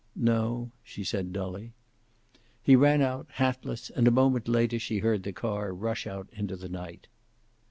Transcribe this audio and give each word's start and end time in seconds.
"No," 0.15 0.71
she 0.83 1.03
said, 1.03 1.31
dully. 1.31 1.73
He 2.63 2.75
ran 2.75 3.03
out, 3.03 3.27
hatless, 3.33 3.91
and 3.91 4.07
a 4.07 4.09
moment 4.09 4.47
later 4.47 4.79
she 4.79 4.97
heard 4.97 5.21
the 5.21 5.31
car 5.31 5.71
rush 5.75 6.07
out 6.07 6.27
into 6.33 6.55
the 6.55 6.69
night. 6.69 7.05